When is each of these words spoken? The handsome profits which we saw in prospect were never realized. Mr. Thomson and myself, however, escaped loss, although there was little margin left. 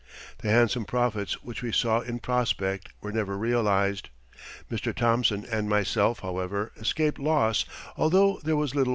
The 0.39 0.49
handsome 0.49 0.85
profits 0.85 1.43
which 1.43 1.61
we 1.61 1.71
saw 1.71 1.99
in 1.99 2.17
prospect 2.21 2.89
were 3.01 3.11
never 3.11 3.37
realized. 3.37 4.09
Mr. 4.71 4.95
Thomson 4.95 5.45
and 5.45 5.69
myself, 5.69 6.21
however, 6.21 6.71
escaped 6.75 7.19
loss, 7.19 7.65
although 7.95 8.39
there 8.43 8.55
was 8.55 8.73
little 8.73 8.79
margin 8.85 8.89
left. 8.89 8.89